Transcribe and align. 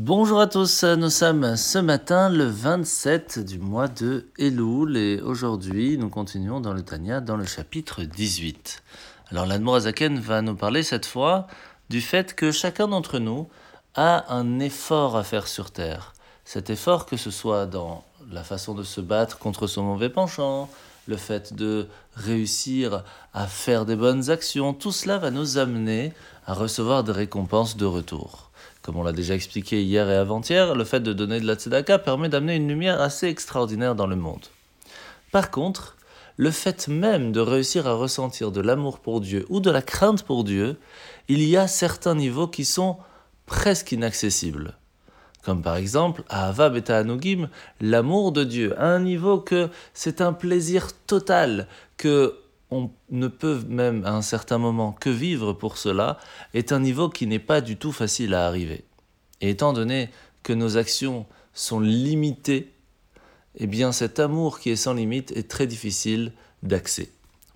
Bonjour 0.00 0.38
à 0.38 0.46
tous, 0.46 0.84
nous 0.84 1.10
sommes 1.10 1.56
ce 1.56 1.76
matin 1.76 2.28
le 2.28 2.44
27 2.44 3.40
du 3.40 3.58
mois 3.58 3.88
de 3.88 4.28
Elul 4.38 4.96
et 4.96 5.20
aujourd'hui 5.20 5.98
nous 5.98 6.08
continuons 6.08 6.60
dans 6.60 6.72
le 6.72 6.82
Tanya 6.82 7.20
dans 7.20 7.36
le 7.36 7.44
chapitre 7.44 8.04
18. 8.04 8.84
Alors 9.32 9.44
l'Admorazaken 9.44 10.20
va 10.20 10.40
nous 10.40 10.54
parler 10.54 10.84
cette 10.84 11.04
fois 11.04 11.48
du 11.90 12.00
fait 12.00 12.36
que 12.36 12.52
chacun 12.52 12.86
d'entre 12.86 13.18
nous 13.18 13.48
a 13.96 14.32
un 14.32 14.60
effort 14.60 15.16
à 15.16 15.24
faire 15.24 15.48
sur 15.48 15.72
terre. 15.72 16.12
Cet 16.44 16.70
effort 16.70 17.04
que 17.04 17.16
ce 17.16 17.32
soit 17.32 17.66
dans 17.66 18.04
la 18.30 18.44
façon 18.44 18.74
de 18.74 18.84
se 18.84 19.00
battre 19.00 19.38
contre 19.38 19.66
son 19.66 19.82
mauvais 19.82 20.10
penchant, 20.10 20.70
le 21.08 21.16
fait 21.16 21.54
de 21.54 21.88
réussir 22.14 23.02
à 23.34 23.48
faire 23.48 23.84
des 23.84 23.96
bonnes 23.96 24.30
actions, 24.30 24.74
tout 24.74 24.92
cela 24.92 25.18
va 25.18 25.32
nous 25.32 25.58
amener 25.58 26.12
à 26.46 26.54
recevoir 26.54 27.02
des 27.02 27.10
récompenses 27.10 27.76
de 27.76 27.84
retour. 27.84 28.47
Comme 28.88 28.96
on 28.96 29.02
l'a 29.02 29.12
déjà 29.12 29.34
expliqué 29.34 29.82
hier 29.82 30.08
et 30.08 30.16
avant-hier, 30.16 30.74
le 30.74 30.82
fait 30.82 31.00
de 31.00 31.12
donner 31.12 31.40
de 31.40 31.46
la 31.46 31.56
tzedaka 31.56 31.98
permet 31.98 32.30
d'amener 32.30 32.56
une 32.56 32.68
lumière 32.68 33.02
assez 33.02 33.26
extraordinaire 33.26 33.94
dans 33.94 34.06
le 34.06 34.16
monde. 34.16 34.46
Par 35.30 35.50
contre, 35.50 35.98
le 36.38 36.50
fait 36.50 36.88
même 36.88 37.30
de 37.30 37.40
réussir 37.40 37.86
à 37.86 37.92
ressentir 37.92 38.50
de 38.50 38.62
l'amour 38.62 39.00
pour 39.00 39.20
Dieu 39.20 39.44
ou 39.50 39.60
de 39.60 39.70
la 39.70 39.82
crainte 39.82 40.22
pour 40.22 40.42
Dieu, 40.42 40.78
il 41.28 41.42
y 41.42 41.54
a 41.58 41.68
certains 41.68 42.14
niveaux 42.14 42.48
qui 42.48 42.64
sont 42.64 42.96
presque 43.44 43.92
inaccessibles. 43.92 44.72
Comme 45.42 45.60
par 45.60 45.76
exemple, 45.76 46.22
à 46.30 46.48
Ava 46.48 46.70
Beta 46.70 46.96
Anugim, 46.96 47.50
l'amour 47.82 48.32
de 48.32 48.42
Dieu, 48.42 48.74
à 48.80 48.86
un 48.86 49.00
niveau 49.00 49.36
que 49.36 49.68
c'est 49.92 50.22
un 50.22 50.32
plaisir 50.32 50.92
total, 51.06 51.68
que 51.98 52.38
on 52.70 52.90
ne 53.10 53.28
peut 53.28 53.62
même 53.68 54.04
à 54.04 54.12
un 54.12 54.22
certain 54.22 54.58
moment 54.58 54.92
que 54.92 55.10
vivre 55.10 55.52
pour 55.52 55.78
cela, 55.78 56.18
est 56.54 56.72
un 56.72 56.80
niveau 56.80 57.08
qui 57.08 57.26
n'est 57.26 57.38
pas 57.38 57.60
du 57.60 57.76
tout 57.76 57.92
facile 57.92 58.34
à 58.34 58.46
arriver. 58.46 58.84
Et 59.40 59.50
étant 59.50 59.72
donné 59.72 60.10
que 60.42 60.52
nos 60.52 60.76
actions 60.76 61.26
sont 61.54 61.80
limitées, 61.80 62.72
eh 63.56 63.66
bien 63.66 63.92
cet 63.92 64.20
amour 64.20 64.60
qui 64.60 64.70
est 64.70 64.76
sans 64.76 64.94
limite 64.94 65.32
est 65.32 65.48
très 65.48 65.66
difficile 65.66 66.32
d'accès. 66.62 67.10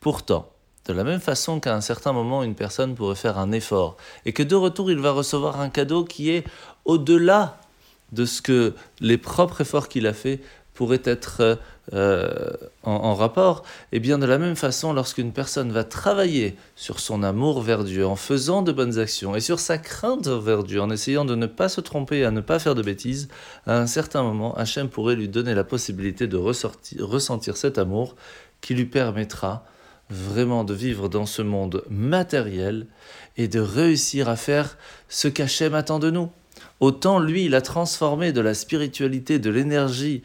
Pourtant, 0.00 0.50
de 0.86 0.92
la 0.92 1.04
même 1.04 1.20
façon 1.20 1.60
qu'à 1.60 1.74
un 1.74 1.80
certain 1.80 2.12
moment 2.12 2.42
une 2.42 2.54
personne 2.54 2.94
pourrait 2.94 3.16
faire 3.16 3.38
un 3.38 3.52
effort 3.52 3.96
et 4.24 4.32
que 4.32 4.42
de 4.42 4.54
retour 4.54 4.90
il 4.90 4.98
va 4.98 5.10
recevoir 5.10 5.60
un 5.60 5.68
cadeau 5.68 6.04
qui 6.04 6.30
est 6.30 6.44
au-delà 6.84 7.58
de 8.12 8.24
ce 8.24 8.40
que 8.40 8.74
les 9.00 9.18
propres 9.18 9.62
efforts 9.62 9.88
qu'il 9.88 10.06
a 10.06 10.12
fait 10.12 10.40
pourrait 10.74 11.02
être 11.04 11.58
euh, 11.92 12.52
en, 12.82 13.14
rapport, 13.14 13.62
et 13.92 13.96
eh 13.96 14.00
bien 14.00 14.18
de 14.18 14.26
la 14.26 14.38
même 14.38 14.56
façon, 14.56 14.92
lorsqu'une 14.92 15.32
personne 15.32 15.70
va 15.70 15.84
travailler 15.84 16.56
sur 16.74 16.98
son 16.98 17.22
amour 17.22 17.62
vers 17.62 17.84
Dieu 17.84 18.04
en 18.06 18.16
faisant 18.16 18.62
de 18.62 18.72
bonnes 18.72 18.98
actions 18.98 19.36
et 19.36 19.40
sur 19.40 19.60
sa 19.60 19.78
crainte 19.78 20.26
vers 20.26 20.64
Dieu, 20.64 20.80
en 20.80 20.90
essayant 20.90 21.24
de 21.24 21.36
ne 21.36 21.46
pas 21.46 21.68
se 21.68 21.80
tromper, 21.80 22.24
à 22.24 22.32
ne 22.32 22.40
pas 22.40 22.58
faire 22.58 22.74
de 22.74 22.82
bêtises, 22.82 23.28
à 23.66 23.78
un 23.78 23.86
certain 23.86 24.22
moment, 24.22 24.54
Hachem 24.56 24.88
pourrait 24.88 25.14
lui 25.14 25.28
donner 25.28 25.54
la 25.54 25.64
possibilité 25.64 26.26
de 26.26 26.36
ressentir 26.36 27.56
cet 27.56 27.78
amour 27.78 28.16
qui 28.60 28.74
lui 28.74 28.86
permettra 28.86 29.64
vraiment 30.10 30.64
de 30.64 30.74
vivre 30.74 31.08
dans 31.08 31.26
ce 31.26 31.42
monde 31.42 31.84
matériel 31.88 32.86
et 33.36 33.48
de 33.48 33.60
réussir 33.60 34.28
à 34.28 34.36
faire 34.36 34.76
ce 35.08 35.28
qu'Hachem 35.28 35.74
attend 35.74 35.98
de 35.98 36.10
nous. 36.10 36.30
Autant 36.80 37.18
lui, 37.18 37.46
il 37.46 37.54
a 37.54 37.60
transformé 37.60 38.32
de 38.32 38.40
la 38.40 38.54
spiritualité, 38.54 39.38
de 39.38 39.50
l'énergie 39.50 40.22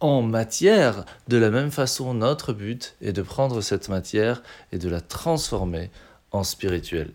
en 0.00 0.22
matière, 0.22 1.04
de 1.28 1.36
la 1.36 1.50
même 1.50 1.70
façon, 1.70 2.14
notre 2.14 2.52
but 2.52 2.96
est 3.02 3.12
de 3.12 3.22
prendre 3.22 3.60
cette 3.60 3.88
matière 3.88 4.42
et 4.72 4.78
de 4.78 4.88
la 4.88 5.00
transformer 5.00 5.90
en 6.32 6.42
spirituel. 6.42 7.10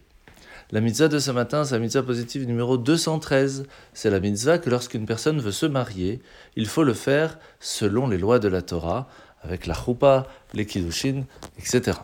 La 0.72 0.81
mitzvah 0.81 1.08
de 1.08 1.19
ce 1.19 1.31
matin, 1.31 1.64
c'est 1.64 1.75
la 1.75 1.80
mitzvah 1.80 2.03
positive 2.03 2.47
numéro 2.47 2.77
213. 2.77 3.67
C'est 3.94 4.09
la 4.09 4.19
mitzvah 4.19 4.58
que 4.58 4.69
lorsqu'une 4.69 5.05
personne 5.05 5.39
veut 5.39 5.52
se 5.52 5.66
marier, 5.66 6.22
il 6.55 6.67
faut 6.67 6.83
le 6.83 6.94
faire 6.94 7.38
selon 7.59 8.08
les 8.08 8.17
lois 8.17 8.39
de 8.39 8.47
la 8.47 8.61
Torah, 8.61 9.08
avec 9.44 9.67
la 9.67 9.75
choupa, 9.75 10.27
les 10.53 10.66
kiddushin, 10.66 11.26
etc. 11.59 11.99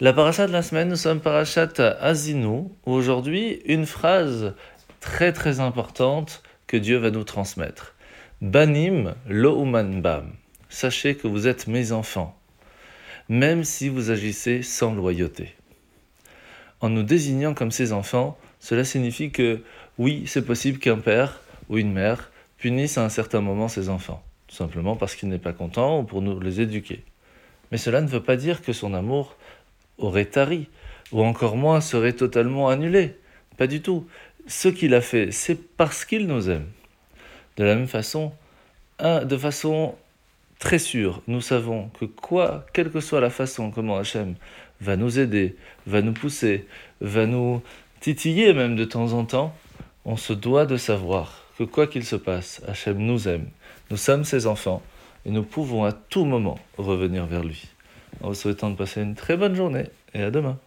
La 0.00 0.14
paracha 0.14 0.46
de 0.46 0.52
la 0.52 0.62
semaine, 0.62 0.88
nous 0.88 0.96
sommes 0.96 1.20
parachat 1.20 1.68
Azinu, 2.00 2.68
où 2.86 2.92
aujourd'hui, 2.92 3.60
une 3.66 3.84
phrase 3.84 4.54
très 5.00 5.32
très 5.34 5.60
importante 5.60 6.42
que 6.66 6.78
Dieu 6.78 6.96
va 6.96 7.10
nous 7.10 7.24
transmettre. 7.24 7.94
Banim 8.40 9.14
lo 9.28 9.62
bam. 9.66 10.32
Sachez 10.70 11.14
que 11.14 11.28
vous 11.28 11.46
êtes 11.46 11.66
mes 11.66 11.92
enfants, 11.92 12.34
même 13.28 13.64
si 13.64 13.90
vous 13.90 14.10
agissez 14.10 14.62
sans 14.62 14.94
loyauté. 14.94 15.54
En 16.80 16.88
nous 16.88 17.02
désignant 17.02 17.52
comme 17.52 17.70
ses 17.70 17.92
enfants, 17.92 18.38
cela 18.58 18.84
signifie 18.84 19.30
que 19.30 19.60
oui, 19.98 20.22
c'est 20.26 20.46
possible 20.46 20.78
qu'un 20.78 20.96
père 20.96 21.42
ou 21.68 21.76
une 21.76 21.92
mère 21.92 22.32
punisse 22.56 22.96
à 22.96 23.04
un 23.04 23.10
certain 23.10 23.42
moment 23.42 23.68
ses 23.68 23.90
enfants, 23.90 24.22
tout 24.48 24.56
simplement 24.56 24.96
parce 24.96 25.16
qu'il 25.16 25.28
n'est 25.28 25.38
pas 25.38 25.52
content 25.52 26.00
ou 26.00 26.04
pour 26.04 26.22
nous 26.22 26.40
les 26.40 26.62
éduquer. 26.62 27.04
Mais 27.70 27.76
cela 27.76 28.00
ne 28.00 28.08
veut 28.08 28.22
pas 28.22 28.36
dire 28.36 28.62
que 28.62 28.72
son 28.72 28.94
amour 28.94 29.36
aurait 29.98 30.24
tari, 30.24 30.70
ou 31.12 31.22
encore 31.22 31.56
moins 31.56 31.82
serait 31.82 32.14
totalement 32.14 32.70
annulé. 32.70 33.16
Pas 33.58 33.66
du 33.66 33.82
tout. 33.82 34.06
Ce 34.46 34.68
qu'il 34.68 34.94
a 34.94 35.02
fait, 35.02 35.30
c'est 35.30 35.76
parce 35.76 36.06
qu'il 36.06 36.26
nous 36.26 36.48
aime. 36.48 36.68
De 37.56 37.64
la 37.64 37.74
même 37.74 37.88
façon, 37.88 38.32
de 39.00 39.36
façon 39.36 39.94
très 40.58 40.78
sûre, 40.78 41.22
nous 41.26 41.40
savons 41.40 41.88
que 41.98 42.04
quoi, 42.04 42.66
quelle 42.72 42.90
que 42.90 43.00
soit 43.00 43.20
la 43.20 43.30
façon 43.30 43.70
comment 43.70 43.96
Hachem 43.96 44.34
va 44.80 44.96
nous 44.96 45.18
aider, 45.18 45.56
va 45.86 46.02
nous 46.02 46.12
pousser, 46.12 46.66
va 47.00 47.26
nous 47.26 47.62
titiller 48.00 48.52
même 48.52 48.76
de 48.76 48.84
temps 48.84 49.12
en 49.12 49.24
temps, 49.24 49.54
on 50.04 50.16
se 50.16 50.32
doit 50.32 50.66
de 50.66 50.76
savoir 50.76 51.44
que 51.58 51.64
quoi 51.64 51.86
qu'il 51.86 52.04
se 52.04 52.16
passe, 52.16 52.62
Hachem 52.66 52.98
nous 52.98 53.28
aime. 53.28 53.48
Nous 53.90 53.96
sommes 53.96 54.24
ses 54.24 54.46
enfants 54.46 54.82
et 55.26 55.30
nous 55.30 55.42
pouvons 55.42 55.84
à 55.84 55.92
tout 55.92 56.24
moment 56.24 56.58
revenir 56.78 57.26
vers 57.26 57.44
lui. 57.44 57.68
En 58.22 58.28
vous 58.28 58.34
souhaitant 58.34 58.70
de 58.70 58.76
passer 58.76 59.02
une 59.02 59.14
très 59.14 59.36
bonne 59.36 59.54
journée 59.54 59.86
et 60.14 60.22
à 60.22 60.30
demain. 60.30 60.58